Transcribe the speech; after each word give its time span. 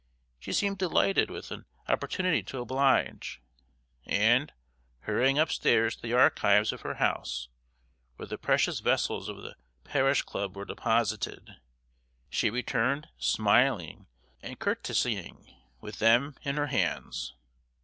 She 0.39 0.51
seemed 0.51 0.79
delighted 0.79 1.29
with 1.29 1.51
an 1.51 1.65
opportunity 1.87 2.41
to 2.41 2.59
oblige, 2.59 3.39
and, 4.07 4.51
hurrying 5.01 5.37
upstairs 5.37 5.95
to 5.95 6.01
the 6.01 6.13
archives 6.13 6.71
of 6.73 6.81
her 6.81 6.95
house, 6.95 7.49
where 8.15 8.25
the 8.25 8.39
precious 8.39 8.79
vessels 8.79 9.29
of 9.29 9.43
the 9.43 9.55
parish 9.83 10.23
club 10.23 10.55
were 10.57 10.65
deposited, 10.65 11.57
she 12.31 12.49
returned, 12.49 13.09
smiling 13.19 14.07
and 14.41 14.57
courtesying, 14.57 15.53
with 15.81 15.99
them 15.99 16.33
in 16.41 16.55
her 16.57 16.65
hands. 16.65 17.35